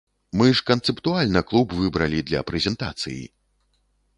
Мы 0.39 0.47
ж 0.59 0.63
канцэптуальна 0.69 1.43
клуб 1.51 1.75
выбралі 1.81 2.25
для 2.31 2.41
прэзентацыі! 2.53 3.21